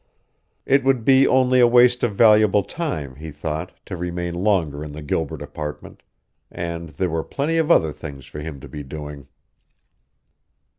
It 0.65 0.83
would 0.83 1.05
be 1.05 1.27
only 1.27 1.59
a 1.59 1.67
waste 1.67 2.01
of 2.01 2.15
valuable 2.15 2.63
time, 2.63 3.17
he 3.17 3.29
thought, 3.29 3.71
to 3.85 3.95
remain 3.95 4.33
longer 4.33 4.83
in 4.83 4.93
the 4.93 5.03
Gilbert 5.03 5.43
apartment; 5.43 6.01
and 6.49 6.89
there 6.89 7.11
were 7.11 7.21
plenty 7.23 7.57
of 7.59 7.69
other 7.69 7.93
things 7.93 8.25
for 8.25 8.39
him 8.39 8.59
to 8.61 8.67
be 8.67 8.81
doing. 8.81 9.27